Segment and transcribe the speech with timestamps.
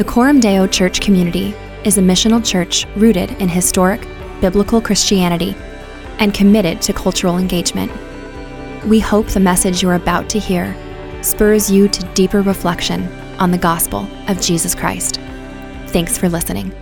[0.00, 4.00] The Coram Deo Church community is a missional church rooted in historic,
[4.40, 5.54] biblical Christianity
[6.18, 7.92] and committed to cultural engagement.
[8.86, 10.74] We hope the message you're about to hear
[11.20, 15.20] spurs you to deeper reflection on the gospel of Jesus Christ.
[15.88, 16.72] Thanks for listening.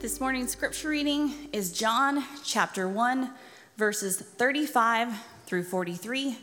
[0.00, 3.30] This morning's scripture reading is John chapter 1,
[3.78, 6.36] verses 35 through 43.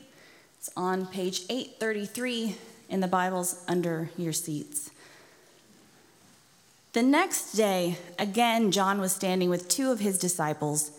[0.57, 2.55] It's on page 833
[2.89, 4.91] in the Bibles under your seats.
[6.93, 10.91] The next day, again, John was standing with two of his disciples,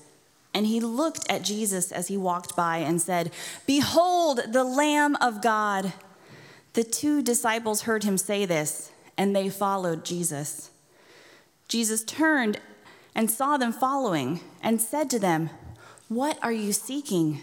[0.54, 3.32] and he looked at Jesus as he walked by and said,
[3.66, 5.92] Behold, the Lamb of God.
[6.74, 10.70] The two disciples heard him say this, and they followed Jesus.
[11.66, 12.60] Jesus turned
[13.14, 15.50] and saw them following and said to them,
[16.08, 17.42] What are you seeking?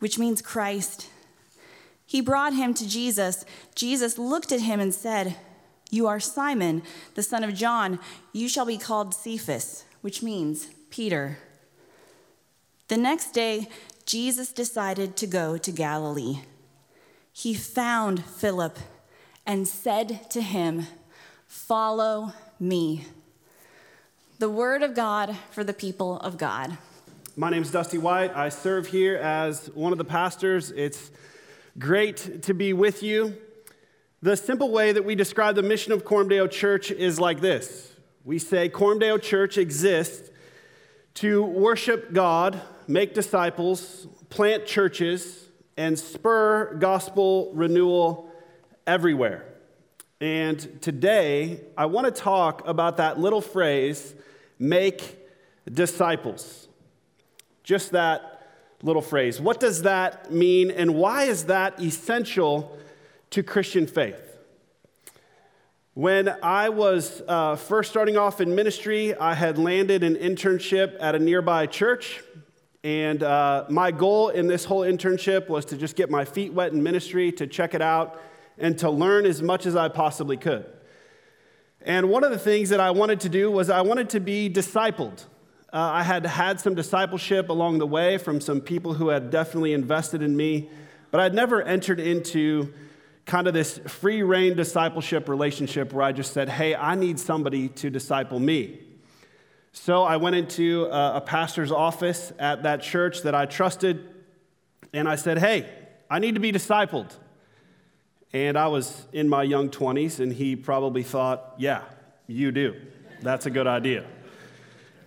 [0.00, 1.08] which means Christ.
[2.04, 3.44] He brought him to Jesus.
[3.76, 5.36] Jesus looked at him and said,
[5.90, 6.82] You are Simon,
[7.14, 8.00] the son of John.
[8.32, 11.38] You shall be called Cephas, which means Peter.
[12.88, 13.68] The next day,
[14.04, 16.40] Jesus decided to go to Galilee.
[17.32, 18.76] He found Philip
[19.46, 20.86] and said to him,
[21.46, 23.06] Follow me.
[24.40, 26.76] The word of God for the people of God.
[27.36, 28.34] My name is Dusty White.
[28.36, 30.72] I serve here as one of the pastors.
[30.72, 31.12] It's
[31.78, 33.36] great to be with you.
[34.20, 37.94] The simple way that we describe the mission of Coram Deo Church is like this
[38.24, 40.28] We say Coram Deo Church exists
[41.14, 48.28] to worship God, make disciples, plant churches, and spur gospel renewal
[48.88, 49.46] everywhere.
[50.20, 54.14] And today, I want to talk about that little phrase,
[54.58, 55.16] make
[55.72, 56.59] disciples.
[57.62, 58.46] Just that
[58.82, 59.40] little phrase.
[59.40, 62.78] What does that mean, and why is that essential
[63.30, 64.38] to Christian faith?
[65.94, 71.14] When I was uh, first starting off in ministry, I had landed an internship at
[71.14, 72.22] a nearby church.
[72.82, 76.72] And uh, my goal in this whole internship was to just get my feet wet
[76.72, 78.18] in ministry, to check it out,
[78.56, 80.64] and to learn as much as I possibly could.
[81.82, 84.48] And one of the things that I wanted to do was I wanted to be
[84.48, 85.24] discipled.
[85.72, 89.72] Uh, I had had some discipleship along the way from some people who had definitely
[89.72, 90.68] invested in me,
[91.12, 92.72] but I'd never entered into
[93.24, 97.68] kind of this free rein discipleship relationship where I just said, hey, I need somebody
[97.68, 98.80] to disciple me.
[99.70, 104.08] So I went into a, a pastor's office at that church that I trusted,
[104.92, 105.68] and I said, hey,
[106.10, 107.12] I need to be discipled.
[108.32, 111.82] And I was in my young 20s, and he probably thought, yeah,
[112.26, 112.74] you do.
[113.22, 114.04] That's a good idea.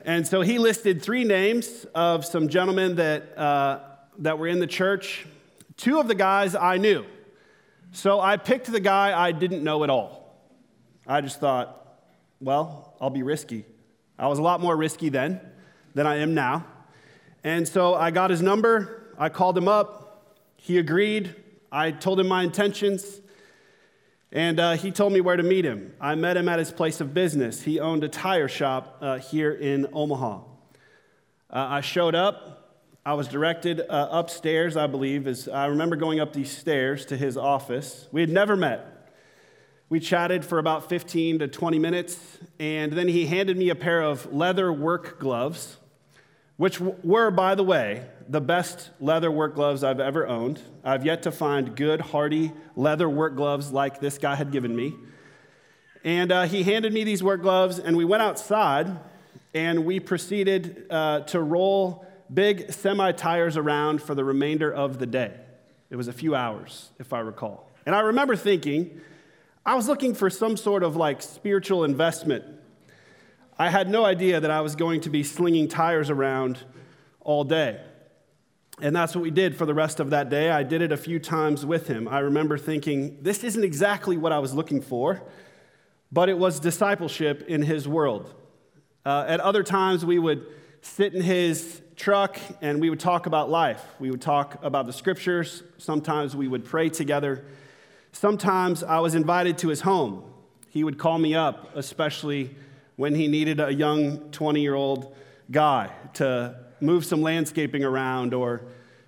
[0.06, 3.80] And so he listed three names of some gentlemen that, uh,
[4.20, 5.26] that were in the church.
[5.78, 7.06] Two of the guys I knew.
[7.94, 10.36] So I picked the guy I didn't know at all.
[11.08, 12.02] I just thought,
[12.42, 13.66] well, I'll be risky.
[14.20, 15.40] I was a lot more risky then
[15.94, 16.66] than I am now.
[17.44, 21.36] And so I got his number, I called him up, he agreed,
[21.72, 23.22] I told him my intentions.
[24.34, 25.94] And uh, he told me where to meet him.
[26.02, 27.62] I met him at his place of business.
[27.62, 30.38] He owned a tire shop uh, here in Omaha.
[30.38, 30.42] Uh,
[31.52, 32.82] I showed up.
[33.06, 35.28] I was directed uh, upstairs, I believe.
[35.28, 38.08] As I remember going up these stairs to his office.
[38.12, 39.12] We had never met.
[39.90, 42.18] We chatted for about 15 to 20 minutes,
[42.58, 45.78] and then he handed me a pair of leather work gloves,
[46.58, 50.62] which were, by the way, the best leather work gloves I've ever owned.
[50.84, 54.96] I've yet to find good, hardy leather work gloves like this guy had given me.
[56.04, 58.98] And uh, he handed me these work gloves, and we went outside
[59.54, 65.06] and we proceeded uh, to roll big semi tires around for the remainder of the
[65.06, 65.34] day.
[65.90, 67.70] It was a few hours, if I recall.
[67.86, 69.02] And I remember thinking,
[69.66, 72.44] I was looking for some sort of like spiritual investment.
[73.58, 76.58] I had no idea that I was going to be slinging tires around
[77.22, 77.80] all day.
[78.82, 80.50] And that's what we did for the rest of that day.
[80.50, 82.08] I did it a few times with him.
[82.08, 85.22] I remember thinking, this isn't exactly what I was looking for,
[86.12, 88.34] but it was discipleship in his world.
[89.06, 90.46] Uh, at other times, we would
[90.82, 93.84] sit in his truck and we would talk about life.
[94.00, 95.64] We would talk about the scriptures.
[95.78, 97.46] Sometimes we would pray together.
[98.12, 100.24] Sometimes I was invited to his home
[100.70, 102.56] He would call me up, especially
[102.96, 105.16] when he needed a young 20 year old
[105.52, 108.62] guy to move some landscaping around or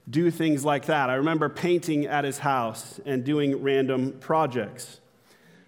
[0.10, 1.10] do things like that.
[1.10, 5.00] I remember painting at his house and doing random projects.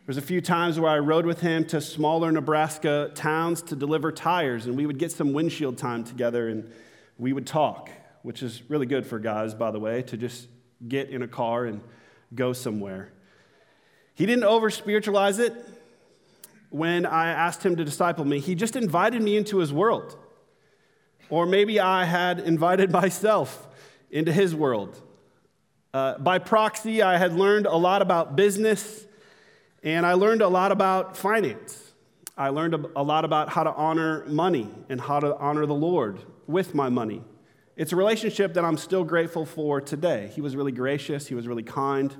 [0.06, 4.12] There's a few times where I rode with him to smaller Nebraska towns to deliver
[4.12, 6.72] tires, and we would get some windshield time together and
[7.18, 7.90] we would talk,
[8.22, 10.48] which is really good for guys, by the way, to just
[10.88, 11.82] get in a car and
[12.34, 13.12] go somewhere.
[14.14, 15.54] He didn't over spiritualize it
[16.70, 20.18] when I asked him to disciple me, he just invited me into his world.
[21.30, 23.68] Or maybe I had invited myself
[24.10, 25.02] into his world.
[25.94, 29.06] Uh, by proxy, I had learned a lot about business
[29.84, 31.94] and I learned a lot about finance.
[32.38, 36.20] I learned a lot about how to honor money and how to honor the Lord
[36.46, 37.24] with my money.
[37.76, 40.32] It's a relationship that I'm still grateful for today.
[40.34, 42.16] He was really gracious, he was really kind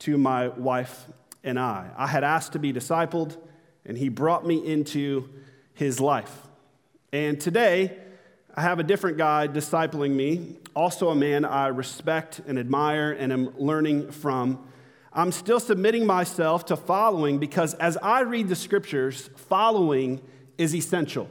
[0.00, 1.06] to my wife
[1.44, 1.90] and I.
[1.96, 3.36] I had asked to be discipled,
[3.84, 5.28] and he brought me into
[5.74, 6.46] his life.
[7.12, 7.98] And today,
[8.54, 13.32] I have a different guy discipling me, also a man I respect and admire and
[13.32, 14.62] am learning from.
[15.10, 20.20] I'm still submitting myself to following because as I read the scriptures, following
[20.58, 21.30] is essential.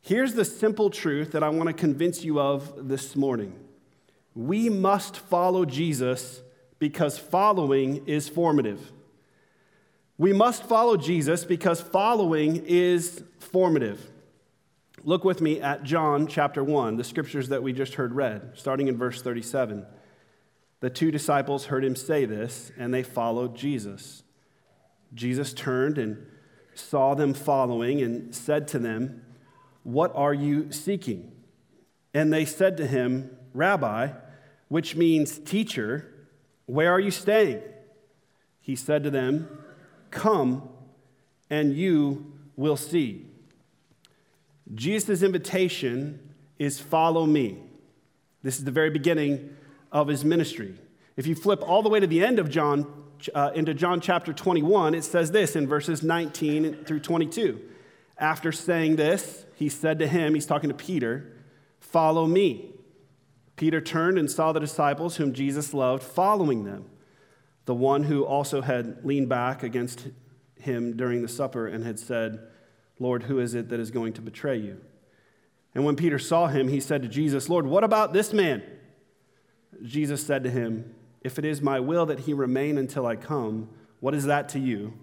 [0.00, 3.54] Here's the simple truth that I want to convince you of this morning
[4.34, 6.42] we must follow Jesus
[6.78, 8.92] because following is formative.
[10.16, 14.12] We must follow Jesus because following is formative.
[15.08, 18.88] Look with me at John chapter 1, the scriptures that we just heard read, starting
[18.88, 19.86] in verse 37.
[20.80, 24.22] The two disciples heard him say this, and they followed Jesus.
[25.14, 26.26] Jesus turned and
[26.74, 29.24] saw them following and said to them,
[29.82, 31.32] What are you seeking?
[32.12, 34.10] And they said to him, Rabbi,
[34.68, 36.12] which means teacher,
[36.66, 37.62] where are you staying?
[38.60, 39.48] He said to them,
[40.10, 40.68] Come
[41.48, 43.27] and you will see.
[44.74, 47.58] Jesus' invitation is follow me.
[48.42, 49.56] This is the very beginning
[49.90, 50.74] of his ministry.
[51.16, 52.86] If you flip all the way to the end of John,
[53.34, 57.60] uh, into John chapter 21, it says this in verses 19 through 22.
[58.18, 61.32] After saying this, he said to him, he's talking to Peter,
[61.80, 62.72] Follow me.
[63.56, 66.84] Peter turned and saw the disciples whom Jesus loved following them
[67.68, 70.08] the one who also had leaned back against
[70.58, 72.40] him during the supper and had said,
[72.98, 74.80] Lord, who is it that is going to betray you?
[75.74, 78.62] And when Peter saw him, he said to Jesus, Lord, what about this man?
[79.82, 83.68] Jesus said to him, If it is my will that he remain until I come,
[84.00, 84.94] what is that to you?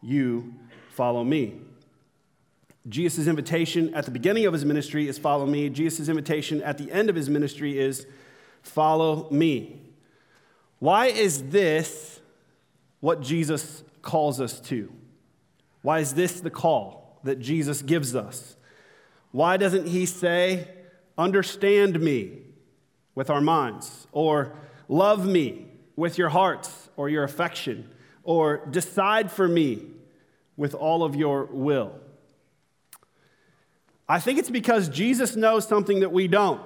[0.00, 0.54] You
[0.90, 1.60] follow me.
[2.88, 5.68] Jesus' invitation at the beginning of his ministry is follow me.
[5.70, 8.06] Jesus' invitation at the end of his ministry is
[8.62, 9.80] follow me.
[10.78, 12.20] Why is this
[13.00, 14.92] what Jesus calls us to?
[15.80, 18.56] Why is this the call that Jesus gives us?
[19.32, 20.68] Why doesn't he say,
[21.18, 22.38] understand me
[23.14, 24.56] with our minds, or
[24.88, 25.66] love me
[25.96, 27.90] with your hearts or your affection,
[28.22, 29.82] or decide for me
[30.56, 31.98] with all of your will?
[34.08, 36.60] I think it's because Jesus knows something that we don't.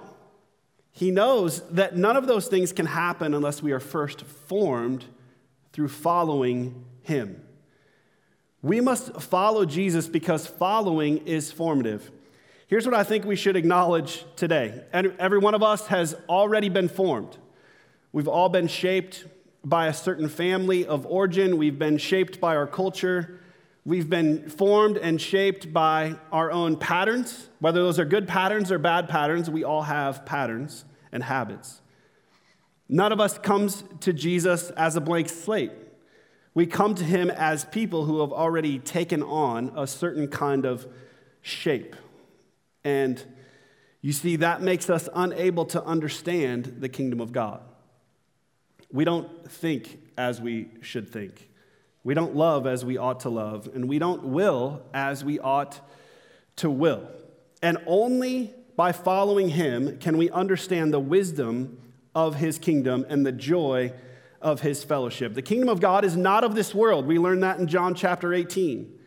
[0.90, 5.04] He knows that none of those things can happen unless we are first formed
[5.72, 7.47] through following Him.
[8.62, 12.10] We must follow Jesus because following is formative.
[12.66, 14.84] Here's what I think we should acknowledge today.
[14.92, 17.36] Every one of us has already been formed.
[18.12, 19.26] We've all been shaped
[19.64, 23.40] by a certain family of origin, we've been shaped by our culture.
[23.84, 27.48] We've been formed and shaped by our own patterns.
[27.58, 31.80] Whether those are good patterns or bad patterns, we all have patterns and habits.
[32.90, 35.72] None of us comes to Jesus as a blank slate.
[36.58, 40.88] We come to him as people who have already taken on a certain kind of
[41.40, 41.94] shape.
[42.82, 43.22] And
[44.00, 47.60] you see, that makes us unable to understand the kingdom of God.
[48.90, 51.48] We don't think as we should think.
[52.02, 53.70] We don't love as we ought to love.
[53.72, 55.80] And we don't will as we ought
[56.56, 57.08] to will.
[57.62, 61.78] And only by following him can we understand the wisdom
[62.16, 63.92] of his kingdom and the joy
[64.40, 65.34] of his fellowship.
[65.34, 67.06] The kingdom of God is not of this world.
[67.06, 68.98] We learn that in John chapter 18.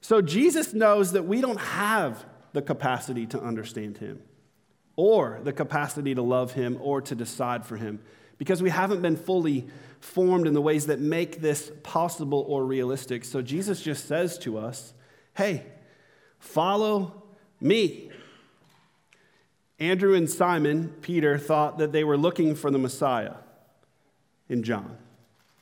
[0.00, 4.22] So Jesus knows that we don't have the capacity to understand him
[4.96, 8.00] or the capacity to love him or to decide for him
[8.38, 9.66] because we haven't been fully
[10.00, 13.24] formed in the ways that make this possible or realistic.
[13.24, 14.94] So Jesus just says to us,
[15.34, 15.66] hey,
[16.38, 17.22] follow
[17.60, 18.10] me.
[19.78, 23.34] Andrew and Simon, Peter, thought that they were looking for the Messiah
[24.50, 24.98] in John.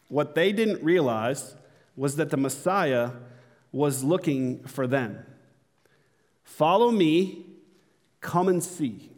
[0.09, 1.55] What they didn't realize
[1.95, 3.11] was that the Messiah
[3.71, 5.25] was looking for them.
[6.43, 7.45] Follow me,
[8.21, 9.11] come and see.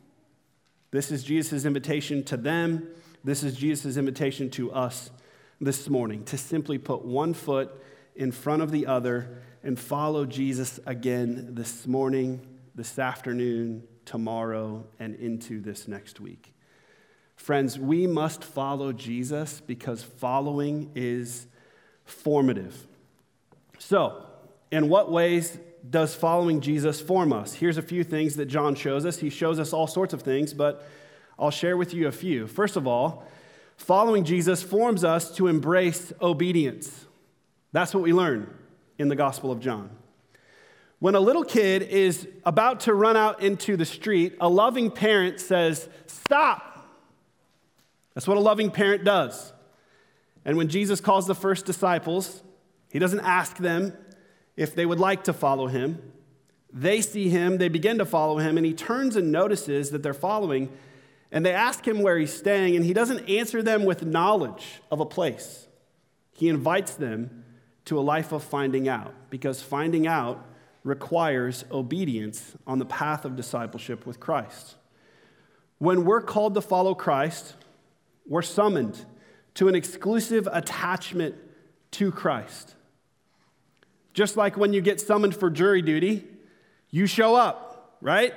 [0.91, 2.89] This is Jesus' invitation to them.
[3.23, 5.11] This is Jesus' invitation to us
[5.61, 7.71] this morning to simply put one foot
[8.17, 12.41] in front of the other and follow Jesus again this morning,
[12.75, 16.53] this afternoon, tomorrow, and into this next week.
[17.41, 21.47] Friends, we must follow Jesus because following is
[22.05, 22.87] formative.
[23.79, 24.27] So,
[24.71, 27.55] in what ways does following Jesus form us?
[27.55, 29.17] Here's a few things that John shows us.
[29.17, 30.87] He shows us all sorts of things, but
[31.39, 32.47] I'll share with you a few.
[32.47, 33.27] First of all,
[33.79, 37.07] following Jesus forms us to embrace obedience.
[37.73, 38.55] That's what we learn
[38.99, 39.89] in the Gospel of John.
[40.99, 45.41] When a little kid is about to run out into the street, a loving parent
[45.41, 46.70] says, Stop.
[48.15, 49.53] That's what a loving parent does.
[50.45, 52.43] And when Jesus calls the first disciples,
[52.91, 53.93] he doesn't ask them
[54.57, 56.01] if they would like to follow him.
[56.73, 60.15] They see him, they begin to follow him, and he turns and notices that they're
[60.15, 60.71] following.
[61.33, 65.01] And they ask him where he's staying, and he doesn't answer them with knowledge of
[65.01, 65.67] a place.
[66.33, 67.45] He invites them
[67.85, 70.45] to a life of finding out, because finding out
[70.85, 74.77] requires obedience on the path of discipleship with Christ.
[75.79, 77.55] When we're called to follow Christ,
[78.31, 79.05] we're summoned
[79.55, 81.35] to an exclusive attachment
[81.91, 82.77] to Christ.
[84.15, 86.25] Just like when you get summoned for jury duty,
[86.91, 88.33] you show up, right?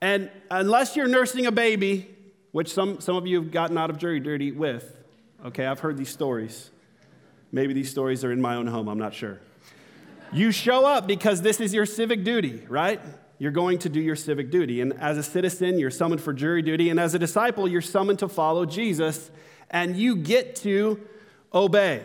[0.00, 2.08] And unless you're nursing a baby,
[2.52, 4.96] which some, some of you have gotten out of jury duty with,
[5.44, 6.70] okay, I've heard these stories.
[7.52, 9.38] Maybe these stories are in my own home, I'm not sure.
[10.32, 13.00] You show up because this is your civic duty, right?
[13.40, 14.82] You're going to do your civic duty.
[14.82, 16.90] And as a citizen, you're summoned for jury duty.
[16.90, 19.30] And as a disciple, you're summoned to follow Jesus.
[19.70, 21.00] And you get to
[21.54, 22.04] obey.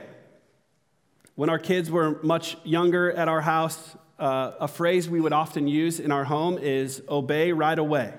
[1.36, 5.68] When our kids were much younger at our house, uh, a phrase we would often
[5.68, 8.14] use in our home is obey right away.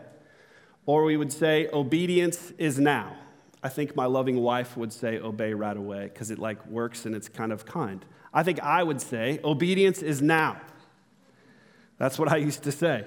[0.85, 3.17] Or we would say, obedience is now.
[3.63, 7.15] I think my loving wife would say obey right away because it like works and
[7.15, 8.05] it's kind of kind.
[8.35, 10.61] I think I would say obedience is now.
[11.99, 13.05] That's what I used to say.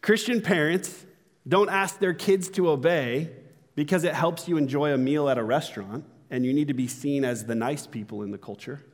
[0.00, 1.06] Christian parents
[1.46, 3.30] don't ask their kids to obey
[3.74, 6.88] because it helps you enjoy a meal at a restaurant and you need to be
[6.88, 8.84] seen as the nice people in the culture.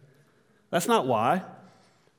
[0.71, 1.43] That's not why.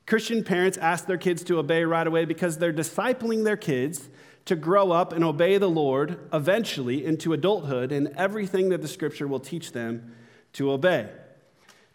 [0.06, 4.08] Christian parents ask their kids to obey right away because they're discipling their kids
[4.44, 9.26] to grow up and obey the Lord eventually into adulthood and everything that the scripture
[9.26, 10.14] will teach them
[10.54, 11.08] to obey.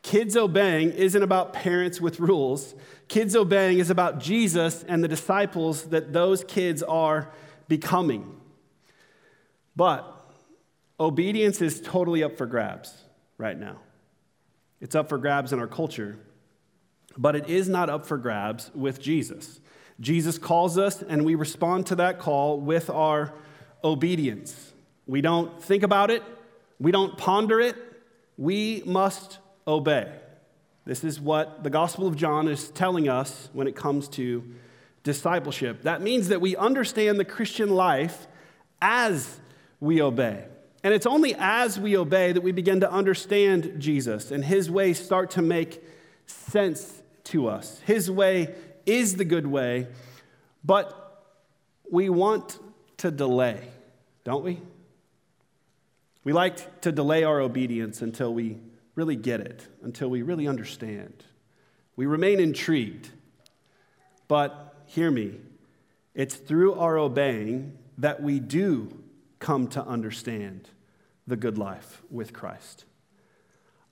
[0.02, 2.74] Kids obeying isn't about parents with rules.
[3.10, 7.32] Kids obeying is about Jesus and the disciples that those kids are
[7.68, 8.40] becoming.
[9.76, 10.06] But
[11.00, 13.04] obedience is totally up for grabs
[13.38, 13.78] right now.
[14.80, 16.20] It's up for grabs in our culture,
[17.18, 19.60] but it is not up for grabs with Jesus.
[20.00, 23.34] Jesus calls us, and we respond to that call with our
[23.84, 24.72] obedience.
[25.08, 26.24] We don't think about it,
[26.80, 27.76] we don't ponder it,
[28.38, 30.14] we must obey.
[30.90, 34.44] This is what the Gospel of John is telling us when it comes to
[35.04, 35.84] discipleship.
[35.84, 38.26] That means that we understand the Christian life
[38.82, 39.40] as
[39.80, 40.46] we obey.
[40.84, 45.00] And it's only as we obey that we begin to understand Jesus and his ways
[45.00, 45.84] start to make
[46.26, 47.80] sense to us.
[47.86, 48.56] His way
[48.88, 49.90] is the good way,
[50.64, 51.24] but
[51.92, 52.58] we want
[52.98, 53.62] to delay,
[54.24, 54.60] don't we?
[56.24, 58.58] We like to delay our obedience until we
[59.00, 61.24] really get it, until we really understand.
[61.96, 63.08] We remain intrigued.
[64.28, 65.38] But hear me,
[66.14, 69.02] it's through our obeying that we do
[69.40, 70.68] come to understand
[71.28, 72.84] the good life with Christ.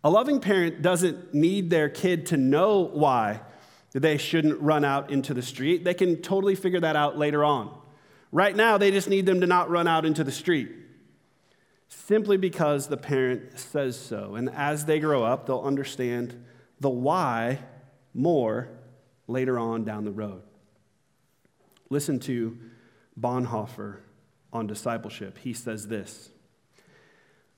[0.04, 3.40] A loving parent doesn't need their kid to know why
[3.94, 5.86] they shouldn't run out into the street.
[5.86, 7.74] They can totally figure that out later on.
[8.34, 10.70] Right now, they just need them to not run out into the street
[11.88, 14.36] simply because the parent says so.
[14.36, 16.44] And as they grow up, they'll understand
[16.80, 17.60] the why
[18.14, 18.70] more
[19.28, 20.42] later on down the road.
[21.90, 22.58] Listen to
[23.20, 23.98] Bonhoeffer
[24.52, 25.38] on discipleship.
[25.38, 26.30] He says this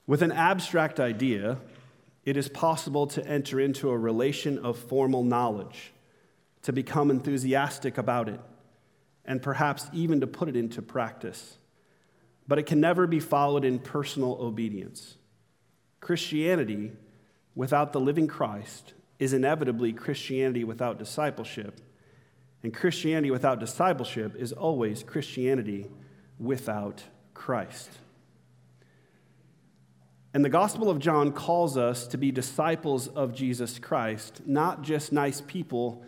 [0.05, 1.57] With an abstract idea,
[2.25, 5.93] it is possible to enter into a relation of formal knowledge,
[6.63, 8.39] to become enthusiastic about it,
[9.25, 11.57] and perhaps even to put it into practice
[12.49, 15.15] but it can never be followed in personal obedience.
[15.99, 16.91] Christianity
[17.53, 21.79] without the living Christ is inevitably Christianity without discipleship.
[22.63, 25.85] And Christianity without discipleship is always Christianity
[26.39, 27.03] without
[27.35, 27.91] Christ.
[30.33, 35.11] And the Gospel of John calls us to be disciples of Jesus Christ, not just
[35.11, 36.03] nice people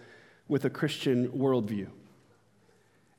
[0.47, 1.89] with a Christian worldview.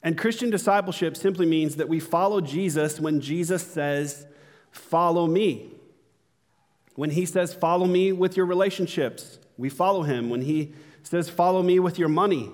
[0.03, 4.27] And Christian discipleship simply means that we follow Jesus when Jesus says,
[4.73, 5.71] Follow me.
[6.97, 10.29] When he says, Follow me with your relationships, we follow him.
[10.29, 12.51] When he says, Follow me with your money,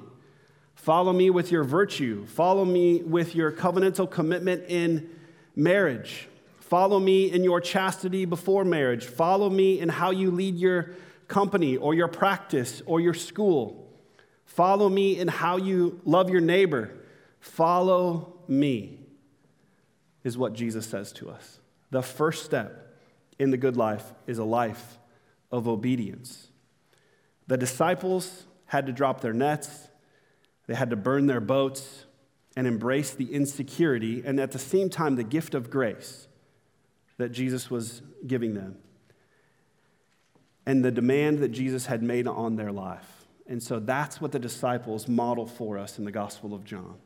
[0.75, 5.09] follow me with your virtue, follow me with your covenantal commitment in
[5.57, 6.29] marriage,
[6.61, 10.91] follow me in your chastity before marriage, follow me in how you lead your
[11.29, 13.91] company or your practice or your school,
[14.45, 16.91] follow me in how you love your neighbor.
[17.41, 19.01] Follow me,
[20.25, 21.61] is what Jesus says to us.
[21.91, 22.97] The first step
[23.39, 24.99] in the good life is a life
[25.51, 26.49] of obedience.
[27.47, 29.89] The disciples had to drop their nets,
[30.67, 32.05] they had to burn their boats
[32.57, 36.29] and embrace the insecurity and at the same time the gift of grace
[37.17, 38.77] that Jesus was giving them
[40.67, 43.27] and the demand that Jesus had made on their life.
[43.47, 46.97] And so that's what the disciples model for us in the Gospel of John.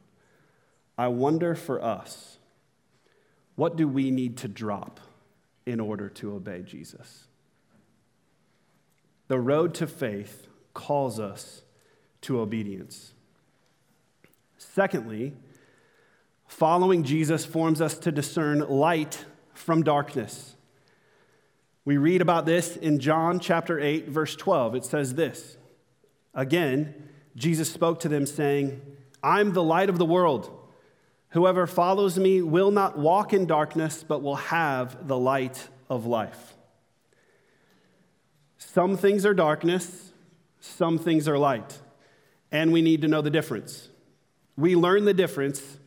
[0.97, 2.39] I wonder for us,
[3.57, 5.01] what do we need to drop
[5.67, 7.27] in order to obey Jesus?
[9.29, 11.63] The road to faith calls us
[12.23, 13.13] to obedience.
[14.59, 15.35] Secondly,
[16.47, 20.55] following Jesus forms us to discern light from darkness.
[21.85, 24.77] We read about this in John chapter 8, verse 12.
[24.77, 25.57] It says this
[26.35, 26.95] Again,
[27.35, 28.81] Jesus spoke to them, saying,
[29.23, 30.62] I'm the light of the world.
[31.33, 36.55] Whoever follows me will not walk in darkness, but will have the light of life.
[38.59, 40.13] Some things are darkness,
[40.61, 41.79] some things are light,
[42.51, 43.89] and we need to know the difference.
[44.59, 45.79] We learn the difference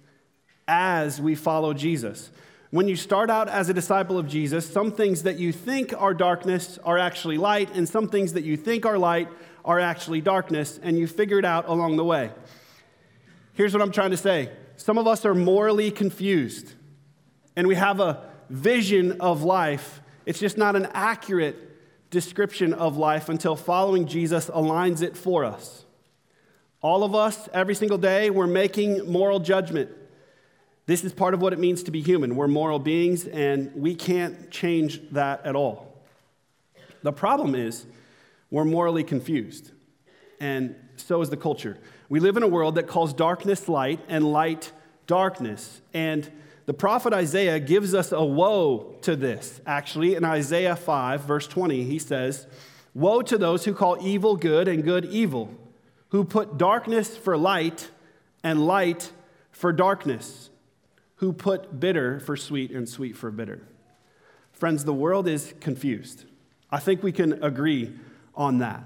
[0.68, 2.32] as we follow Jesus.
[2.72, 6.16] When you start out as a disciple of Jesus, some things that you think are
[6.16, 9.30] darkness are actually light, and some things that you think are light
[9.64, 12.32] are actually darkness, and you figure it out along the way.
[13.54, 16.74] Here's what I'm trying to say some of us are morally confused
[17.56, 20.02] and we have a vision of life.
[20.26, 21.56] It's just not an accurate
[22.10, 25.86] description of life until following Jesus aligns it for us.
[26.82, 29.90] All of us, every single day, we're making moral judgment.
[30.86, 32.36] This is part of what it means to be human.
[32.36, 36.06] We're moral beings, and we can't change that at all.
[37.02, 37.88] The problem is,
[38.52, 39.72] we're morally confused,
[40.40, 41.80] and so is the culture.
[42.10, 44.72] We live in a world that calls darkness light and light
[45.08, 45.82] darkness.
[45.94, 46.30] And
[46.66, 49.62] the prophet Isaiah gives us a woe to this.
[49.66, 52.48] Actually, in Isaiah 5, verse 20, he says,
[52.94, 55.54] Woe to those who call evil good and good evil,
[56.10, 57.90] who put darkness for light
[58.44, 59.12] and light
[59.52, 60.50] for darkness,
[61.16, 63.62] who put bitter for sweet and sweet for bitter.
[64.54, 66.26] Friends, the world is confused.
[66.72, 67.94] I think we can agree
[68.34, 68.84] on that.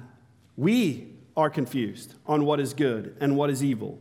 [0.58, 1.09] We
[1.40, 3.98] are confused on what is good and what is evil.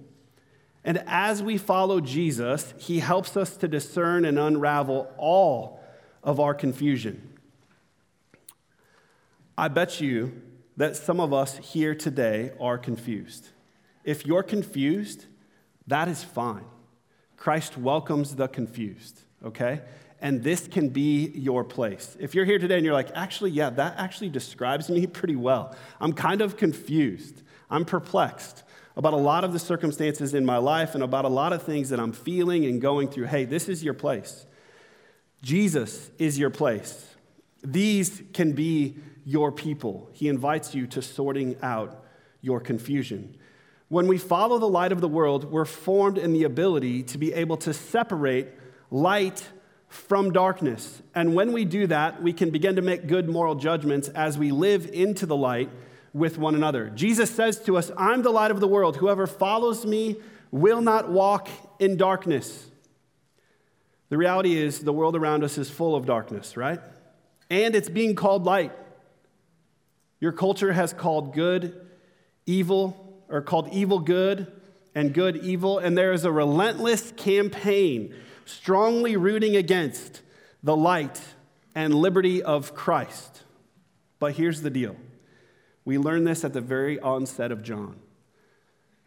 [0.84, 5.80] And as we follow Jesus, he helps us to discern and unravel all
[6.22, 7.38] of our confusion.
[9.56, 10.42] I bet you
[10.76, 13.48] that some of us here today are confused.
[14.04, 15.26] If you're confused,
[15.86, 16.64] that is fine.
[17.36, 19.82] Christ welcomes the confused, okay?
[20.20, 22.16] And this can be your place.
[22.18, 25.74] If you're here today and you're like, actually, yeah, that actually describes me pretty well.
[26.00, 27.42] I'm kind of confused.
[27.70, 28.64] I'm perplexed
[28.96, 31.90] about a lot of the circumstances in my life and about a lot of things
[31.90, 33.26] that I'm feeling and going through.
[33.26, 34.44] Hey, this is your place.
[35.40, 37.14] Jesus is your place.
[37.62, 40.10] These can be your people.
[40.12, 42.04] He invites you to sorting out
[42.40, 43.36] your confusion.
[43.88, 47.32] When we follow the light of the world, we're formed in the ability to be
[47.32, 48.48] able to separate
[48.90, 49.46] light
[49.88, 51.02] from darkness.
[51.14, 54.50] And when we do that, we can begin to make good moral judgments as we
[54.50, 55.70] live into the light
[56.12, 56.90] with one another.
[56.90, 58.96] Jesus says to us, I'm the light of the world.
[58.96, 60.16] Whoever follows me
[60.50, 61.48] will not walk
[61.78, 62.66] in darkness.
[64.08, 66.80] The reality is, the world around us is full of darkness, right?
[67.50, 68.72] And it's being called light.
[70.20, 71.86] Your culture has called good
[72.46, 74.50] evil, or called evil good,
[74.94, 78.14] and good evil, and there is a relentless campaign
[78.48, 80.22] strongly rooting against
[80.62, 81.20] the light
[81.74, 83.42] and liberty of Christ.
[84.18, 84.96] But here's the deal
[85.84, 87.96] we learn this at the very onset of John.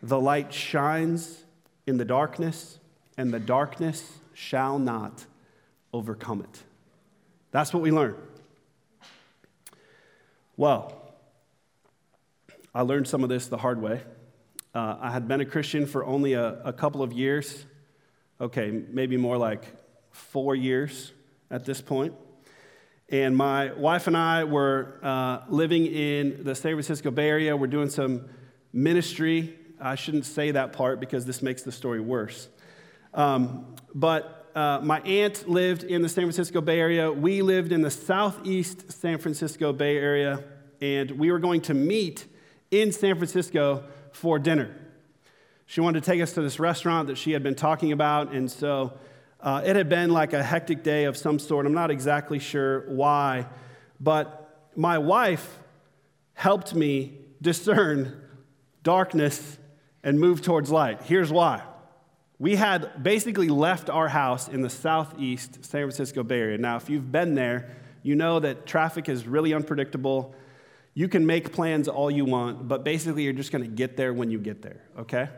[0.02, 1.44] The light shines
[1.86, 2.80] in the darkness,
[3.18, 5.26] and the darkness shall not
[5.94, 6.64] overcome it.
[7.52, 8.16] That's what we learn.
[10.58, 11.14] Well,
[12.74, 14.02] I learned some of this the hard way.
[14.74, 17.66] Uh, I had been a Christian for only a, a couple of years
[18.42, 19.64] okay, maybe more like
[20.10, 21.14] four years
[21.52, 22.16] at this point.
[23.08, 27.56] And my wife and I were uh, living in the San Francisco Bay Area.
[27.56, 28.30] We're doing some
[28.74, 29.58] ministry.
[29.80, 32.48] I shouldn't say that part because this makes the story worse.
[33.14, 37.12] Um, but uh, my aunt lived in the San Francisco Bay Area.
[37.12, 40.44] We lived in the southeast San Francisco Bay Area,
[40.82, 42.26] and we were going to meet
[42.72, 44.81] in San Francisco for dinner.
[45.72, 48.52] She wanted to take us to this restaurant that she had been talking about, and
[48.52, 48.92] so
[49.40, 51.66] uh, it had been like a hectic day of some sort.
[51.66, 53.46] I'm not exactly sure why,
[53.98, 55.60] but my wife
[56.34, 58.22] helped me discern
[58.84, 59.58] darkness
[60.04, 61.04] and move towards light.
[61.04, 61.62] Here's why.
[62.38, 66.58] We had basically left our house in the southeast San Francisco Bay Area.
[66.58, 70.36] Now, if you've been there, you know that traffic is really unpredictable.
[70.96, 74.14] You can make plans all you want, but basically, you're just going to get there
[74.14, 75.30] when you get there, okay?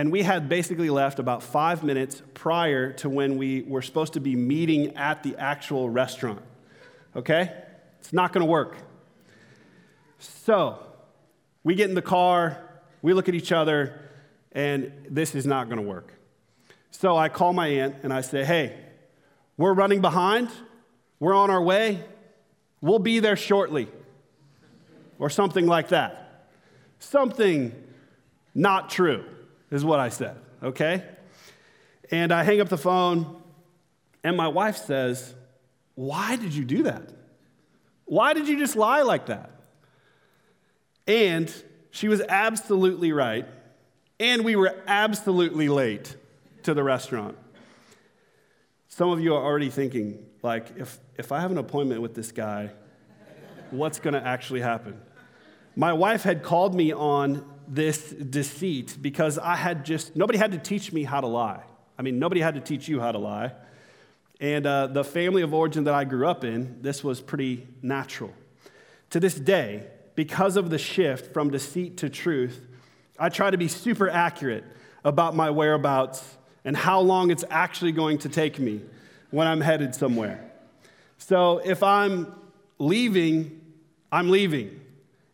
[0.00, 4.20] And we had basically left about five minutes prior to when we were supposed to
[4.20, 6.40] be meeting at the actual restaurant.
[7.14, 7.52] Okay?
[7.98, 8.78] It's not to work.
[10.18, 10.78] So,
[11.64, 14.00] we get in the car, we look at each other,
[14.52, 16.14] and this is not to work.
[16.90, 18.78] So, I call my aunt and I say, hey,
[19.58, 20.48] we're running behind,
[21.18, 22.02] we're on our way,
[22.80, 23.86] we'll be there shortly,
[25.18, 26.46] or something like that.
[27.00, 27.74] Something
[28.54, 29.26] not true
[29.70, 31.04] is what I said, okay?
[32.10, 33.40] And I hang up the phone,
[34.24, 35.34] and my wife says,
[35.94, 37.08] Why did you do that?
[38.04, 39.50] Why did you just lie like that?
[41.06, 41.52] And
[41.90, 43.46] she was absolutely right,
[44.18, 46.16] and we were absolutely late
[46.64, 47.36] to the restaurant.
[48.88, 52.32] Some of you are already thinking, like, if, if I have an appointment with this
[52.32, 52.70] guy,
[53.70, 55.00] what's to actually happen?
[55.76, 60.58] My wife had called me on this deceit because I had just, nobody had to
[60.58, 61.62] teach me how to lie.
[61.96, 63.52] I mean, nobody had to teach you how to lie.
[64.40, 68.32] And uh, the family of origin that I grew up in, this was pretty natural.
[69.10, 72.66] To this day, because of the shift from deceit to truth,
[73.18, 74.64] I try to be super accurate
[75.04, 78.80] about my whereabouts and how long it's actually going to take me
[79.30, 80.50] when I'm headed somewhere.
[81.18, 82.34] So if I'm
[82.78, 83.60] leaving,
[84.10, 84.80] I'm leaving.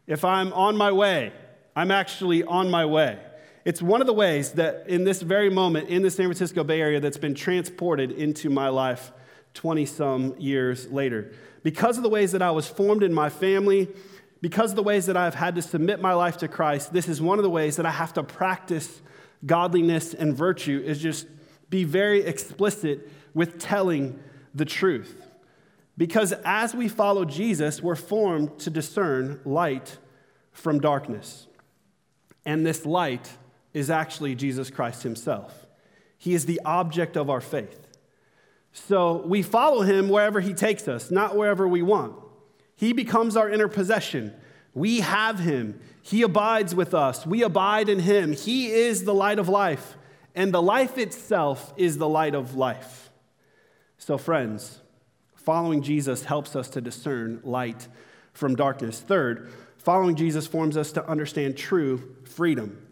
[0.06, 1.32] If I'm on my way,
[1.76, 3.18] I'm actually on my way.
[3.66, 6.80] It's one of the ways that in this very moment in the San Francisco Bay
[6.80, 9.12] Area that's been transported into my life
[9.54, 11.32] 20 some years later.
[11.62, 13.88] Because of the ways that I was formed in my family,
[14.40, 17.20] because of the ways that I've had to submit my life to Christ, this is
[17.20, 19.02] one of the ways that I have to practice
[19.44, 21.26] godliness and virtue is just
[21.68, 24.18] be very explicit with telling
[24.54, 25.26] the truth.
[25.98, 29.98] Because as we follow Jesus, we're formed to discern light
[30.52, 31.45] from darkness.
[32.46, 33.28] And this light
[33.74, 35.66] is actually Jesus Christ himself.
[36.16, 37.86] He is the object of our faith.
[38.72, 42.14] So we follow him wherever he takes us, not wherever we want.
[42.76, 44.32] He becomes our inner possession.
[44.74, 45.80] We have him.
[46.02, 47.26] He abides with us.
[47.26, 48.32] We abide in him.
[48.32, 49.96] He is the light of life,
[50.34, 53.10] and the life itself is the light of life.
[53.98, 54.80] So, friends,
[55.34, 57.88] following Jesus helps us to discern light
[58.34, 59.00] from darkness.
[59.00, 59.50] Third,
[59.86, 62.84] Following Jesus forms us to understand true freedom.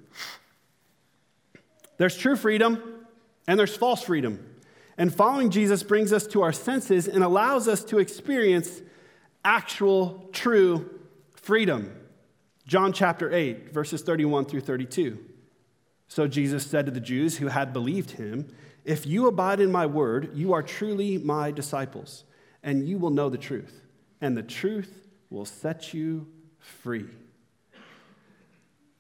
[1.97, 3.05] There's true freedom
[3.49, 4.39] and there's false freedom.
[4.97, 8.81] And following Jesus brings us to our senses and allows us to experience
[9.45, 11.01] actual, true
[11.35, 11.93] freedom.
[12.65, 15.19] John chapter 8, verses 31 through 32.
[16.07, 18.55] So Jesus said to the Jews who had believed him,
[18.85, 22.23] If you abide in my word, you are truly my disciples,
[22.63, 23.83] and you will know the truth,
[24.21, 26.29] and the truth will set you
[26.83, 27.07] free.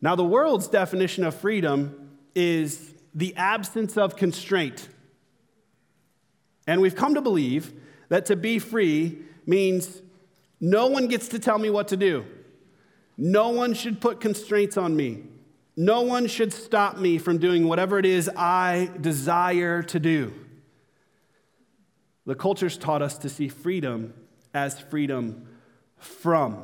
[0.01, 4.89] Now, the world's definition of freedom is the absence of constraint.
[6.67, 7.73] And we've come to believe
[8.09, 10.03] that to be free means
[10.61, 12.25] no one gets to tell me what to do.
[13.17, 15.23] No one should put constraints on me.
[15.77, 20.33] No one should stop me from doing whatever it is I desire to do.
[22.27, 24.15] The culture's taught us to see freedom
[24.53, 25.49] as freedom
[25.99, 26.63] from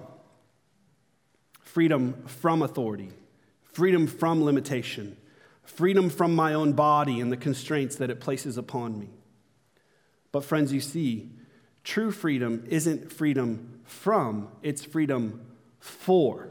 [1.70, 3.10] freedom from authority,
[3.62, 5.16] freedom from limitation,
[5.62, 9.08] freedom from my own body and the constraints that it places upon me.
[10.32, 11.30] But, friends, you see,
[11.84, 15.46] true freedom isn't freedom from, it's freedom
[15.78, 16.50] for.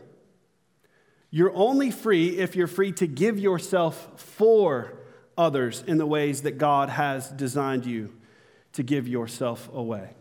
[1.32, 4.93] You're only free if you're free to give yourself for
[5.38, 8.13] others in the ways that God has designed you
[8.73, 10.12] to give yourself away.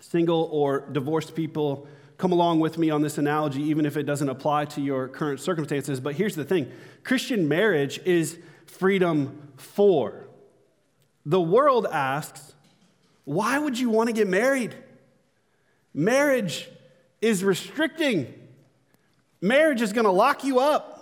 [0.00, 1.86] Single or divorced people
[2.18, 5.40] come along with me on this analogy, even if it doesn't apply to your current
[5.40, 6.00] circumstances.
[6.00, 6.70] But here's the thing
[7.04, 10.28] Christian marriage is freedom for.
[11.24, 12.54] The world asks,
[13.24, 14.74] why would you want to get married?
[15.98, 16.68] marriage
[17.20, 18.32] is restricting.
[19.40, 20.94] Marriage is going to lock you up.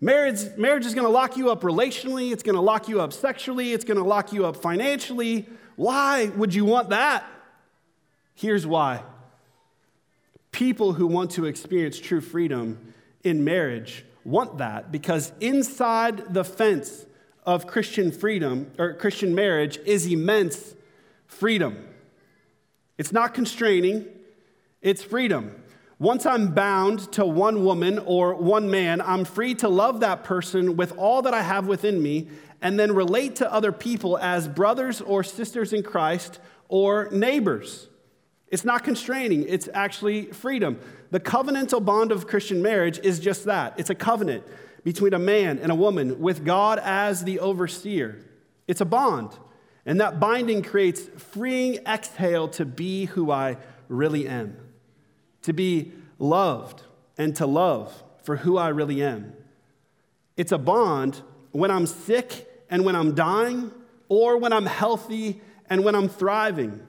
[0.00, 3.12] Marriage, marriage is going to lock you up relationally, it's going to lock you up
[3.12, 5.48] sexually, it's going to lock you up financially.
[5.74, 7.24] Why would you want that?
[8.34, 9.02] Here's why
[10.58, 12.92] people who want to experience true freedom
[13.22, 17.06] in marriage want that because inside the fence
[17.46, 20.74] of Christian freedom or Christian marriage is immense
[21.28, 21.86] freedom.
[22.98, 24.06] It's not constraining,
[24.82, 25.54] it's freedom.
[26.00, 30.76] Once I'm bound to one woman or one man, I'm free to love that person
[30.76, 32.26] with all that I have within me
[32.60, 37.87] and then relate to other people as brothers or sisters in Christ or neighbors.
[38.50, 40.80] It's not constraining, it's actually freedom.
[41.10, 44.44] The covenantal bond of Christian marriage is just that it's a covenant
[44.84, 48.24] between a man and a woman with God as the overseer.
[48.66, 49.30] It's a bond.
[49.84, 53.56] And that binding creates freeing exhale to be who I
[53.88, 54.56] really am
[55.42, 56.82] to be loved
[57.16, 59.32] and to love for who I really am.
[60.36, 63.72] It's a bond when I'm sick and when I'm dying,
[64.10, 66.86] or when I'm healthy and when I'm thriving.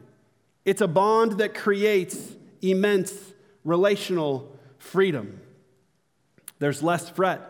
[0.65, 3.13] It's a bond that creates immense
[3.63, 5.41] relational freedom.
[6.59, 7.41] There's less fret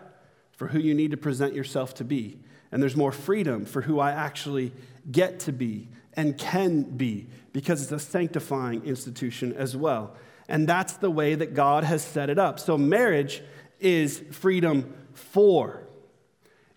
[0.51, 2.39] for who you need to present yourself to be,
[2.71, 4.71] and there's more freedom for who I actually
[5.11, 10.15] get to be and can be because it's a sanctifying institution as well.
[10.47, 12.59] And that's the way that God has set it up.
[12.59, 13.41] So marriage
[13.79, 15.83] is freedom for.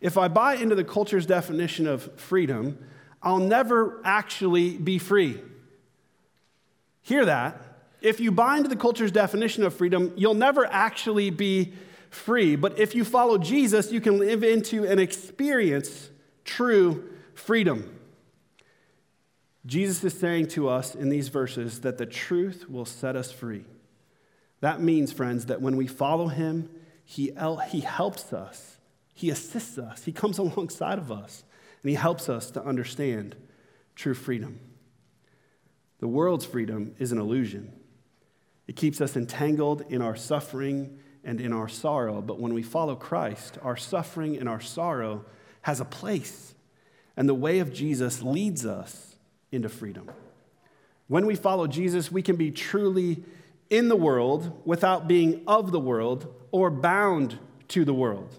[0.01, 2.79] If I buy into the culture's definition of freedom,
[3.23, 5.41] I'll never actually be free.
[7.03, 7.61] Hear that?
[8.01, 11.73] If you buy into the culture's definition of freedom, you'll never actually be
[12.11, 12.57] free.
[12.57, 16.11] But if you follow Jesus, you can live into and experience
[16.45, 17.99] true freedom.
[19.65, 23.65] Jesus is saying to us in these verses that the truth will set us free.
[24.61, 26.69] That means, friends, that when we follow him,
[27.05, 27.33] he,
[27.69, 28.79] he helps us,
[29.15, 31.45] he assists us, he comes alongside of us,
[31.83, 33.37] and he helps us to understand
[33.95, 34.59] true freedom.
[36.03, 37.73] The world's freedom is an illusion.
[38.67, 42.21] It keeps us entangled in our suffering and in our sorrow.
[42.21, 45.25] But when we follow Christ, our suffering and our sorrow
[45.61, 46.57] has a place.
[47.17, 49.15] And the way of Jesus leads us
[49.53, 50.11] into freedom.
[51.07, 53.23] When we follow Jesus, we can be truly
[53.71, 57.39] in the world without being of the world or bound
[57.69, 58.35] to the world.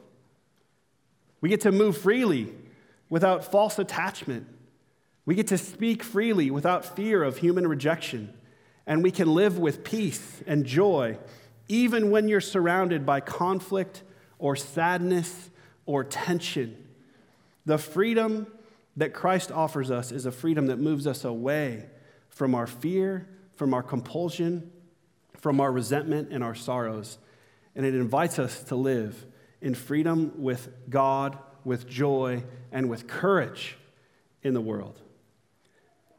[1.39, 2.53] We get to move freely
[3.09, 4.47] without false attachment.
[5.25, 8.33] We get to speak freely without fear of human rejection.
[8.85, 11.17] And we can live with peace and joy
[11.67, 14.03] even when you're surrounded by conflict
[14.37, 15.49] or sadness
[15.85, 16.75] or tension.
[17.65, 18.47] The freedom
[18.97, 21.85] that Christ offers us is a freedom that moves us away
[22.29, 24.71] from our fear, from our compulsion,
[25.37, 27.17] from our resentment and our sorrows.
[27.75, 29.25] And it invites us to live
[29.61, 33.77] in freedom with God, with joy, and with courage
[34.43, 35.01] in the world.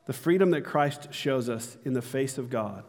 [0.07, 2.85] The freedom that Christ shows us in the face of God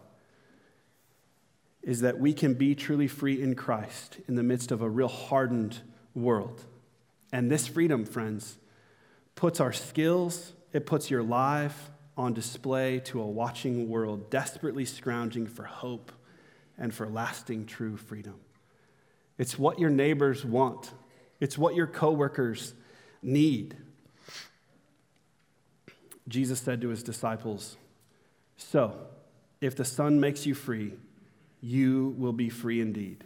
[1.82, 5.08] is that we can be truly free in Christ in the midst of a real
[5.08, 5.80] hardened
[6.14, 6.66] world.
[7.32, 8.58] And this freedom, friends,
[9.36, 15.46] puts our skills, it puts your life on display to a watching world desperately scrounging
[15.46, 16.12] for hope
[16.78, 18.36] and for lasting true freedom.
[19.38, 20.92] It's what your neighbors want.
[21.40, 22.74] It's what your coworkers
[23.22, 23.76] need.
[26.28, 27.78] Jesus said to his disciples,
[28.58, 28.96] So,
[29.62, 30.94] if the Son makes you free,
[31.62, 33.24] you will be free indeed.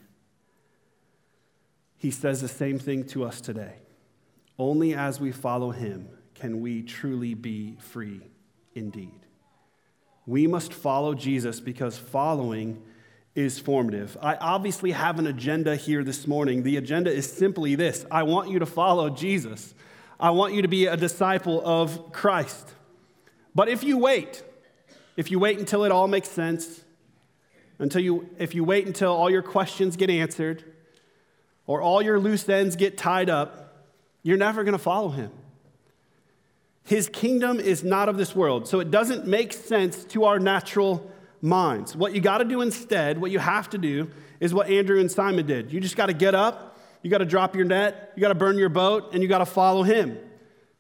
[1.98, 3.74] He says the same thing to us today.
[4.58, 8.22] Only as we follow him can we truly be free
[8.74, 9.26] indeed.
[10.26, 12.82] We must follow Jesus because following
[13.36, 14.18] is formative.
[14.22, 16.64] I obviously have an agenda here this morning.
[16.64, 19.74] The agenda is simply this I want you to follow Jesus,
[20.20, 22.74] I want you to be a disciple of Christ.
[23.56, 24.44] But if you wait,
[25.18, 26.84] if you wait until it all makes sense,
[27.80, 30.64] until you, if you wait until all your questions get answered,
[31.66, 33.86] or all your loose ends get tied up,
[34.24, 35.32] you're never going to follow him.
[36.84, 41.12] His kingdom is not of this world, so it doesn't make sense to our natural
[41.42, 41.96] minds.
[41.96, 44.10] What you got to do instead, what you have to do,
[44.40, 45.72] is what Andrew and Simon did.
[45.72, 48.36] You just got to get up, you got to drop your net, you got to
[48.36, 50.18] burn your boat, and you got to follow him.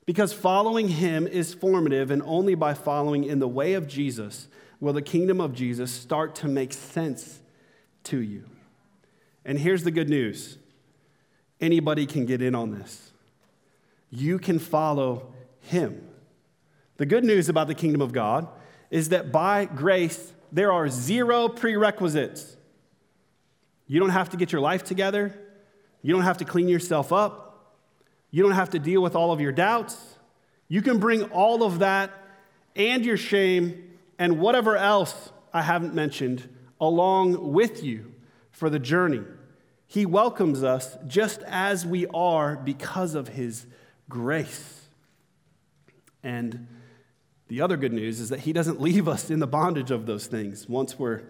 [0.09, 4.47] Because following him is formative, and only by following in the way of Jesus
[4.79, 7.41] will the kingdom of Jesus start to make sense
[8.05, 8.45] to you.
[9.45, 10.57] And here's the good news
[11.61, 13.11] anybody can get in on this
[14.09, 16.07] you can follow him.
[16.97, 18.47] The good news about the kingdom of God
[18.89, 22.57] is that by grace there are zero prerequisites.
[23.85, 25.39] You don't have to get your life together.
[26.01, 27.48] You don't have to clean yourself up.
[28.31, 29.97] You don't have to deal with all of your doubts.
[30.67, 32.11] You can bring all of that
[32.75, 36.47] and your shame and whatever else I haven't mentioned
[36.79, 38.13] along with you
[38.51, 39.23] for the journey.
[39.87, 43.65] He welcomes us just as we are because of His
[44.07, 44.87] grace.
[46.21, 46.67] And
[47.47, 50.27] the other good news is that He doesn't leave us in the bondage of those
[50.27, 51.23] things once we're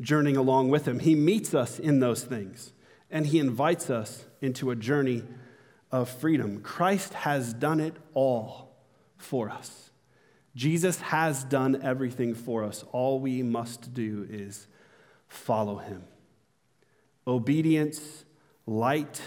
[0.00, 1.00] journeying along with Him.
[1.00, 2.72] He meets us in those things
[3.10, 5.24] and He invites us into a journey
[5.90, 6.60] of freedom.
[6.60, 8.76] Christ has done it all
[9.16, 9.90] for us.
[10.54, 12.84] Jesus has done everything for us.
[12.92, 14.66] All we must do is
[15.28, 16.04] follow Him.
[17.26, 18.24] Obedience,
[18.66, 19.20] light,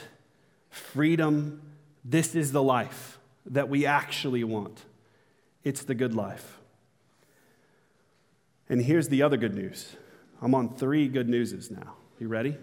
[0.70, 1.62] freedom,
[2.04, 4.84] this is the life that we actually want.
[5.64, 6.60] It's the good life.
[8.68, 9.96] And here's the other good news.
[10.42, 11.96] I'm on three good newses now.
[12.20, 12.58] You ready?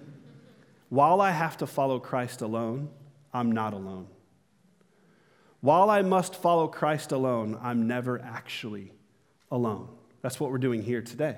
[0.89, 2.91] While I have to follow Christ alone,
[3.33, 4.09] I'm not alone.
[5.61, 8.93] While I must follow Christ alone, I'm never actually
[9.51, 9.89] alone.
[10.23, 11.37] That's what we're doing here today.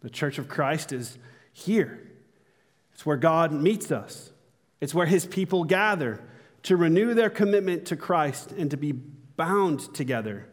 [0.00, 1.18] The church of Christ is
[1.52, 2.00] here.
[2.92, 4.32] It's where God meets us,
[4.80, 6.20] it's where his people gather
[6.64, 10.46] to renew their commitment to Christ and to be bound together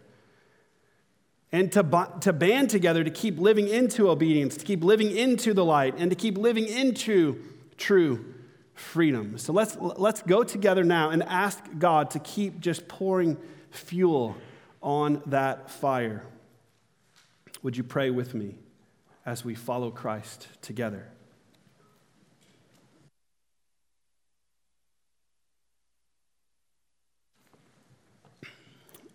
[1.51, 5.65] and to, to band together to keep living into obedience, to keep living into the
[5.65, 7.43] light, and to keep living into
[7.77, 8.33] true
[8.79, 9.37] freedom.
[9.37, 13.37] So let's, let's go together now and ask God to keep just pouring
[13.71, 14.35] fuel
[14.81, 16.23] on that fire.
[17.61, 18.55] Would you pray with me
[19.25, 21.07] as we follow Christ together?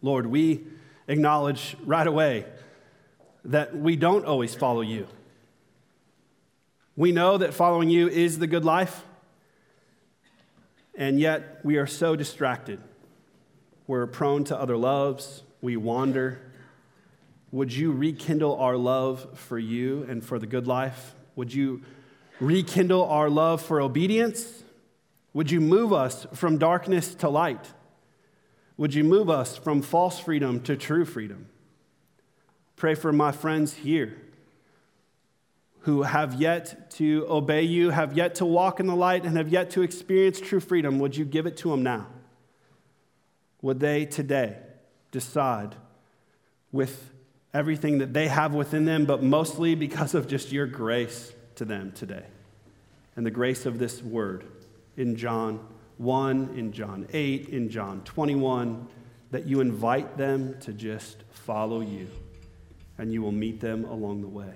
[0.02, 0.62] Lord, we
[1.08, 2.44] acknowledge right away
[3.46, 5.06] that we don't always follow you.
[6.96, 9.02] We know that following you is the good life,
[10.96, 12.80] and yet we are so distracted.
[13.86, 16.40] We're prone to other loves, we wander.
[17.52, 21.14] Would you rekindle our love for you and for the good life?
[21.36, 21.82] Would you
[22.40, 24.64] rekindle our love for obedience?
[25.32, 27.72] Would you move us from darkness to light?
[28.76, 31.46] Would you move us from false freedom to true freedom?
[32.76, 34.23] Pray for my friends here
[35.84, 39.50] who have yet to obey you, have yet to walk in the light, and have
[39.50, 40.98] yet to experience true freedom.
[40.98, 42.06] Would you give it to them now?
[43.60, 44.56] Would they today
[45.10, 45.74] decide
[46.72, 47.10] with
[47.52, 51.92] everything that they have within them, but mostly because of just your grace to them
[51.92, 52.24] today
[53.14, 54.44] and the grace of this word
[54.96, 55.60] in John
[55.98, 58.88] 1, in John 8, in John 21,
[59.32, 62.08] that you invite them to just follow you
[62.96, 64.54] and you will meet them along the way.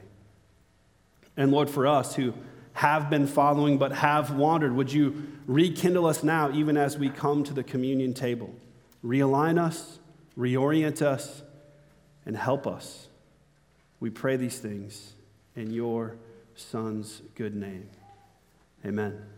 [1.38, 2.34] And Lord, for us who
[2.74, 7.44] have been following but have wandered, would you rekindle us now, even as we come
[7.44, 8.52] to the communion table?
[9.04, 10.00] Realign us,
[10.36, 11.42] reorient us,
[12.26, 13.06] and help us.
[14.00, 15.14] We pray these things
[15.56, 16.16] in your
[16.56, 17.88] Son's good name.
[18.84, 19.37] Amen.